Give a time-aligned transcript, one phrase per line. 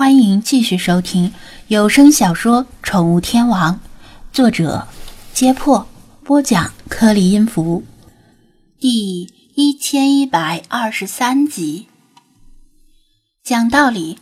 [0.00, 1.30] 欢迎继续收听
[1.68, 3.74] 有声小说《宠物天王》，
[4.32, 4.86] 作者：
[5.34, 5.86] 揭破，
[6.24, 7.84] 播讲：颗粒音符，
[8.78, 11.88] 第一千一百二十三集。
[13.44, 14.16] 讲道理，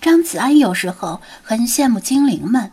[0.00, 2.70] 张子安有时候很羡慕精灵们，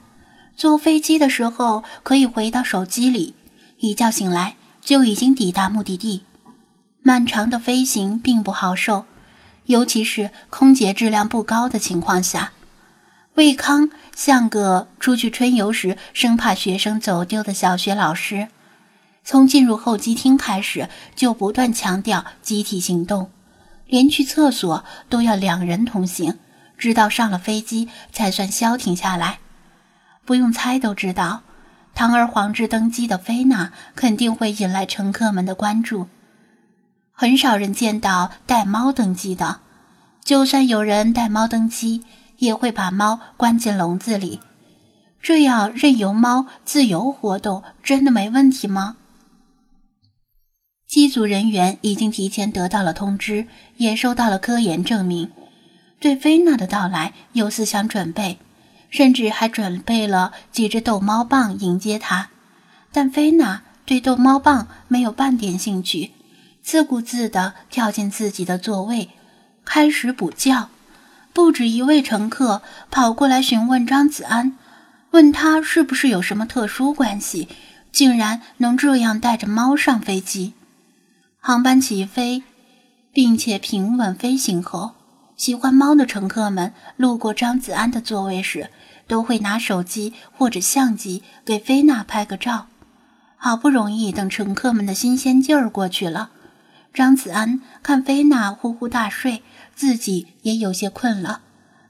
[0.56, 3.34] 坐飞机的时候可以回到手机里，
[3.80, 6.26] 一觉醒来就已经抵达目的地。
[7.02, 9.06] 漫长的飞行并不好受。
[9.72, 12.52] 尤其是空姐质量不高的情况下，
[13.36, 18.50] 魏康像个出去春游时生怕学生走丢的小学老师。
[19.24, 23.32] 从进入候机厅开始，就不断强调集体行动，
[23.88, 26.38] 连去厕所都要两人同行，
[26.78, 29.40] 直到上了飞机才算消停下来。
[30.26, 31.44] 不用猜都知道，
[31.96, 36.10] 堂而皇之登机的菲娜肯定会引来乘客们的关注。
[37.22, 39.60] 很少人见到带猫登机的，
[40.24, 42.04] 就算有人带猫登机，
[42.40, 44.40] 也会把猫关进笼子里。
[45.22, 48.98] 这样任由猫自由活动，真的没问题吗？
[50.88, 53.46] 机组人员已经提前得到了通知，
[53.78, 55.30] 也收到了科研证明，
[56.00, 58.40] 对菲娜的到来有思想准备，
[58.90, 62.32] 甚至还准备了几只逗猫棒迎接她。
[62.92, 66.14] 但菲娜对逗猫棒没有半点兴趣。
[66.62, 69.10] 自顾自地跳进自己的座位，
[69.66, 70.70] 开始补觉。
[71.34, 74.58] 不止一位乘客跑过来询问张子安，
[75.12, 77.48] 问他是不是有什么特殊关系，
[77.92, 80.54] 竟然能这样带着猫上飞机。
[81.40, 82.44] 航班起飞，
[83.14, 84.92] 并且平稳飞行后，
[85.38, 88.70] 喜欢猫的乘客们路过张子安的座位时，
[89.08, 92.68] 都会拿手机或者相机给菲娜拍个照。
[93.38, 96.30] 好不容易等乘客们的新鲜劲儿过去了。
[96.94, 101.42] 张子安看菲娜呼呼大睡，自己也有些困了，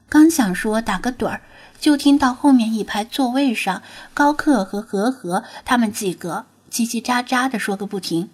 [0.08, 1.42] 刚想说打个盹儿，
[1.80, 3.82] 就听到后面一排座位上
[4.14, 8.30] 高克和和和他们几个叽叽喳喳的说个不停，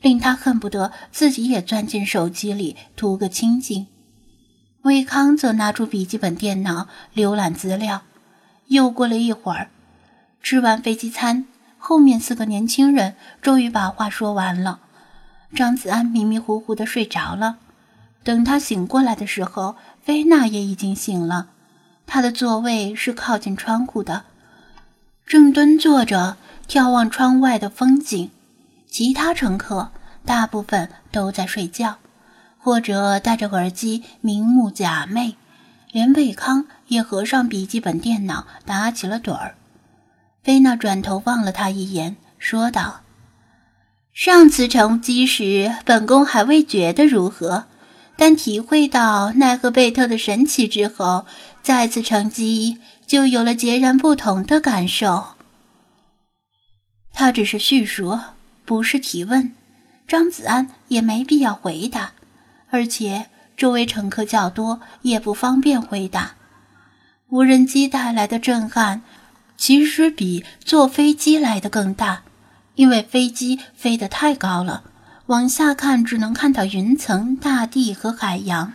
[0.00, 3.88] 令他恨不得自己也钻进手机里图个清静。
[4.82, 8.02] 魏康则拿出笔记本电脑浏览资料，
[8.68, 9.70] 又过了一会儿，
[10.40, 11.46] 吃完飞机餐，
[11.76, 14.78] 后面四个年轻人终于把话说完了。
[15.54, 17.58] 张子安迷迷糊糊的睡着了，
[18.22, 21.48] 等他醒过来的时候，菲娜也已经醒了。
[22.06, 24.24] 她的座位是靠近窗户的，
[25.24, 26.36] 正蹲坐着
[26.68, 28.30] 眺望窗外的风景。
[28.86, 29.90] 其他乘客
[30.24, 31.96] 大部分都在睡觉，
[32.58, 35.34] 或者戴着耳机明目假寐。
[35.92, 39.54] 连魏康也合上笔记本电脑，打起了盹儿。
[40.42, 43.03] 菲娜转头望了他一眼，说道。
[44.14, 47.64] 上次乘机时，本宫还未觉得如何，
[48.16, 51.26] 但体会到奈何贝特的神奇之后，
[51.64, 55.34] 再次乘机就有了截然不同的感受。
[57.12, 58.20] 他只是叙述，
[58.64, 59.52] 不是提问，
[60.06, 62.12] 张子安也没必要回答，
[62.70, 63.26] 而且
[63.56, 66.36] 周围乘客较多，也不方便回答。
[67.30, 69.02] 无人机带来的震撼，
[69.56, 72.22] 其实比坐飞机来的更大。
[72.76, 74.84] 因为飞机飞得太高了，
[75.26, 78.72] 往下看只能看到云层、大地和海洋，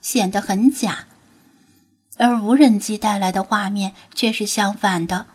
[0.00, 1.06] 显得很假。
[2.16, 5.26] 而无人机带来的画面却是相反的，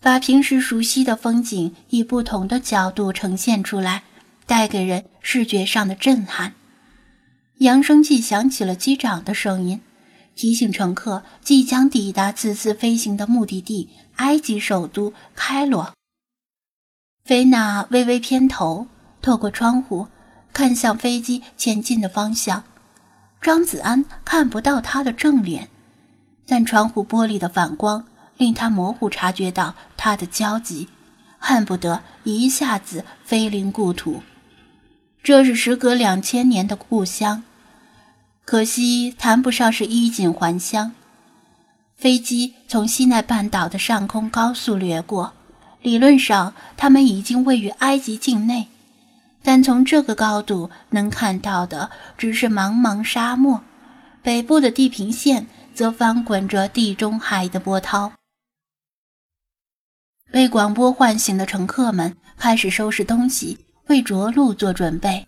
[0.00, 4.02] 把平时熟悉的风景以不同的角度呈现出来，
[4.44, 6.54] 带给人视觉上的震撼。
[7.58, 9.80] 扬声器响起了机长的声音，
[10.34, 15.92] 提醒乘客即将抵达此次飞行的目的地——埃及首都开罗。
[17.24, 18.88] 菲娜微微偏头，
[19.20, 20.08] 透过窗户
[20.52, 22.64] 看向飞机前进的方向。
[23.40, 25.68] 张子安看不到他的正脸，
[26.46, 28.04] 但窗户玻璃的反光
[28.36, 30.88] 令他模糊察觉到他的焦急，
[31.38, 34.22] 恨不得一下子飞临故土。
[35.22, 37.44] 这是时隔两千年的故乡，
[38.44, 40.92] 可惜谈不上是衣锦还乡。
[41.96, 45.34] 飞机从西奈半岛的上空高速掠过。
[45.82, 48.68] 理论上，他们已经位于埃及境内，
[49.42, 53.60] 但从这个高度能看到的只是茫茫沙漠，
[54.22, 58.12] 北部的地平线则翻滚着地中海的波涛。
[60.30, 63.58] 被广播唤醒的乘客们开始收拾东西，
[63.88, 65.26] 为着陆做准备。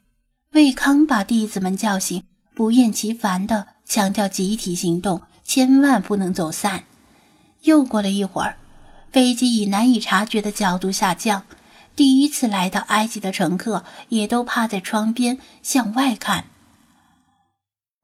[0.53, 2.23] 魏康把弟子们叫醒，
[2.55, 6.85] 不厌其烦地强调集体行动，千万不能走散。
[7.63, 8.57] 又过了一会儿。
[9.15, 11.45] 飞机以难以察觉的角度下降，
[11.95, 16.47] 第一次来到埃及的乘客也都趴在窗边向外看。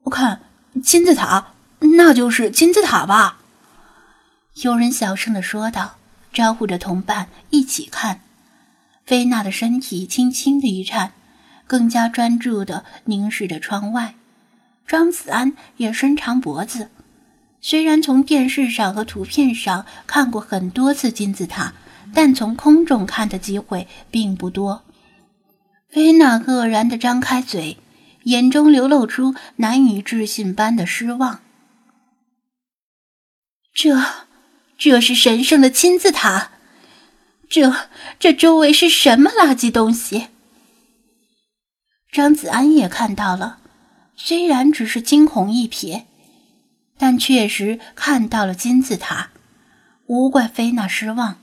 [0.05, 0.43] 我看
[0.85, 1.49] 金字塔，
[1.97, 3.41] 那就是金字塔吧？
[4.63, 5.97] 有人小声的说道，
[6.33, 8.21] 招呼着同伴一起看。
[9.05, 11.13] 菲娜的身体轻轻的一颤，
[11.67, 14.15] 更加专注的凝视着窗外。
[14.87, 16.89] 张子安也伸长脖子，
[17.61, 21.75] 虽然从电视上和图片上看过很多次金字塔，
[22.15, 24.85] 但从空中看的机会并不多。
[25.89, 27.77] 菲娜愕然的张开嘴，
[28.25, 31.41] 眼中流露出难以置信般的失望。
[33.75, 34.01] 这，
[34.79, 36.53] 这是神圣的金字塔。
[37.49, 37.73] 这
[38.19, 40.29] 这周围是什么垃圾东西？
[42.13, 43.59] 张子安也看到了，
[44.17, 46.05] 虽然只是惊鸿一瞥，
[47.01, 49.31] 但确实看到了金字塔。
[50.07, 51.39] 无怪菲娜失望，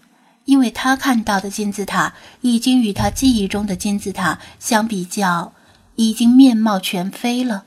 [0.45, 5.53] 因为他看到的金字塔已经与他记忆中的金字塔相比较，
[5.95, 7.65] 已经面貌全非了。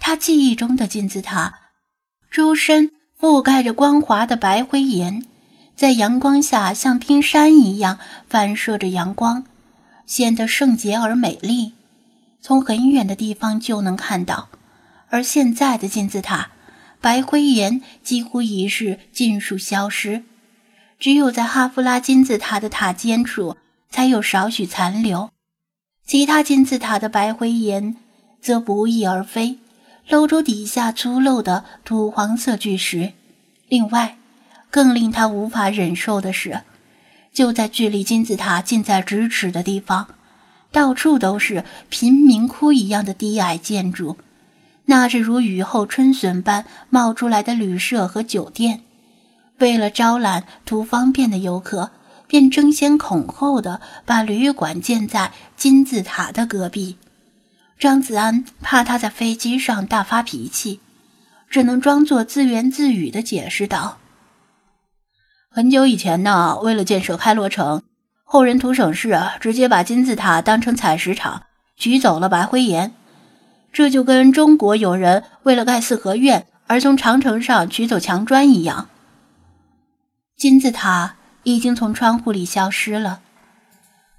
[0.00, 1.60] 他记忆中的金字塔，
[2.32, 2.90] 周身
[3.20, 5.24] 覆盖着光滑的白灰岩。
[5.76, 9.44] 在阳光下，像冰山一样反射着阳光，
[10.04, 11.74] 显得圣洁而美丽。
[12.40, 14.48] 从很远的地方就能看到。
[15.10, 16.50] 而现在的金字塔，
[17.00, 20.22] 白灰岩几乎已是尽数消失，
[20.98, 23.56] 只有在哈夫拉金字塔的塔尖处
[23.88, 25.30] 才有少许残留。
[26.04, 27.96] 其他金字塔的白灰岩
[28.40, 29.58] 则不翼而飞，
[30.08, 33.12] 露出底下粗陋的土黄色巨石。
[33.68, 34.16] 另外，
[34.70, 36.62] 更令他无法忍受的是，
[37.32, 40.08] 就在距离金字塔近在咫尺的地方，
[40.72, 44.16] 到处都是贫民窟一样的低矮建筑，
[44.90, 48.80] 那是如雨后春笋般冒出来的旅社和酒店。
[49.58, 51.90] 为了招揽图方便的游客，
[52.26, 56.96] 便争先恐后的把旅馆建在金字塔的隔壁。
[57.78, 60.80] 张子安怕他在飞机上大发脾气，
[61.50, 63.98] 只能装作自言自语的解释道。
[65.50, 67.82] 很久以前呢，为了建设开罗城，
[68.24, 71.42] 后人图省事，直接把金字塔当成采石场，
[71.76, 72.94] 取走了白灰岩。
[73.72, 78.88] 这就跟中国有人为了盖四合院而从长城上取走墙砖一样。
[80.36, 83.20] 金字塔已经从窗户里消失了。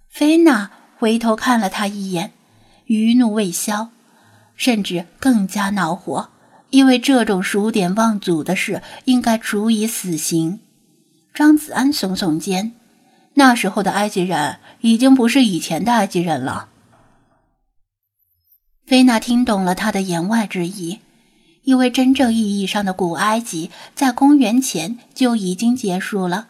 [0.09, 2.31] 菲娜回头看了他一眼，
[2.85, 3.89] 余怒未消，
[4.55, 6.29] 甚至更加恼火，
[6.71, 10.59] 因为这种数典忘祖的事应该处以死刑。
[11.33, 12.73] 张子安耸耸肩，
[13.35, 16.67] 那时候的埃及人已经不是以前的埃及人了。
[18.89, 20.97] 菲娜听懂了他的言外之意，
[21.61, 26.47] 因为真正意义上的古埃及在公元前就已经结束了。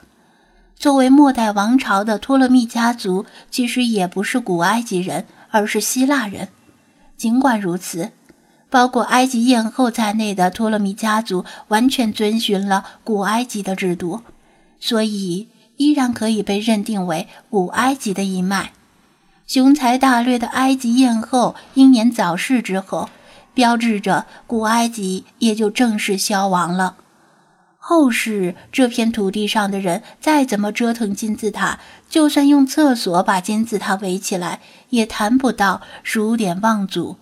[0.74, 6.48] 作为末代王朝的托勒密家族，其实也不是古埃及人，而是希腊人。
[7.18, 8.12] 尽管如此，
[8.70, 14.22] 包括埃及艳后在内的托勒密家族完全遵循了古埃及的制度。
[14.80, 18.72] 所以，依然可以被认定为古埃及的一脉。
[19.50, 23.10] 雄才大略的埃及艳后英年早逝之后，
[23.56, 26.98] 标志着古埃及也就正式消亡了。
[27.80, 34.60] 后世这片土地上的人再怎么折腾金字塔，就算用厕所把金字塔围起来，
[34.90, 37.18] 也谈不到数典忘祖，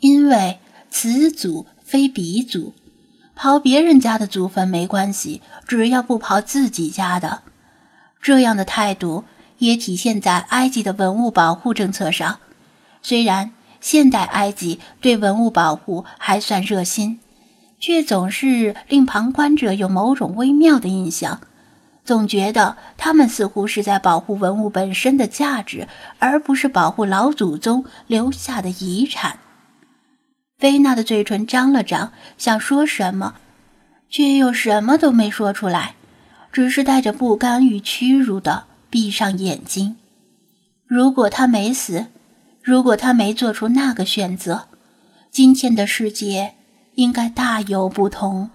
[0.00, 0.58] 因为
[0.90, 2.74] 此祖非彼祖。
[3.34, 7.40] 刨别人家的祖坟没关系，只要不刨自己家的。
[8.20, 9.24] 这样的态度
[9.62, 12.40] 也体现在埃及的文物保护政策上。
[13.00, 17.20] 虽然现代埃及对文物保护还算热心，
[17.78, 21.40] 却总是令旁观者有某种微妙的印象，
[22.04, 25.86] 总觉得他们似乎是在保护文物本身的价值，
[26.18, 29.38] 而不是保护老祖宗留下的遗产。
[30.58, 33.34] 菲娜的嘴唇张了张，想说什么，
[34.10, 35.94] 却又什么都没说出来，
[36.50, 39.96] 只是带着不甘与屈辱的闭上眼睛。
[40.86, 42.08] 如果他没死，
[42.62, 44.68] 如果他没做出那个选择，
[45.30, 46.52] 今天的世界
[46.96, 48.50] 应该大有不同。